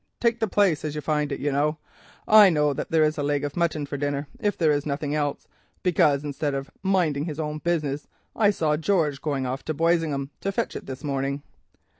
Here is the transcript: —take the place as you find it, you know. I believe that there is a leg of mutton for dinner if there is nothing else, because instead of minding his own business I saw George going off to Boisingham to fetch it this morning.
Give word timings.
—take 0.19 0.39
the 0.39 0.47
place 0.47 0.83
as 0.83 0.95
you 0.95 0.99
find 1.01 1.31
it, 1.31 1.39
you 1.39 1.51
know. 1.51 1.77
I 2.27 2.49
believe 2.49 2.75
that 2.77 2.89
there 2.89 3.03
is 3.03 3.19
a 3.19 3.21
leg 3.21 3.43
of 3.43 3.55
mutton 3.55 3.85
for 3.85 3.97
dinner 3.97 4.27
if 4.39 4.57
there 4.57 4.71
is 4.71 4.83
nothing 4.83 5.13
else, 5.13 5.47
because 5.83 6.23
instead 6.23 6.55
of 6.55 6.71
minding 6.81 7.25
his 7.25 7.39
own 7.39 7.59
business 7.59 8.07
I 8.35 8.49
saw 8.49 8.77
George 8.77 9.21
going 9.21 9.45
off 9.45 9.63
to 9.65 9.75
Boisingham 9.75 10.31
to 10.39 10.51
fetch 10.51 10.75
it 10.75 10.87
this 10.87 11.03
morning. 11.03 11.43